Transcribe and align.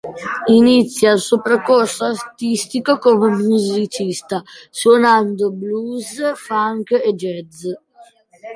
Inizia 0.59 1.11
il 1.11 1.19
suo 1.19 1.41
percorso 1.41 2.05
artistico 2.05 2.97
come 2.97 3.29
musicista 3.29 4.41
suonando 4.71 5.51
blues, 5.51 6.17
funk 6.33 6.89
e 6.93 7.13
jazz. 7.13 7.65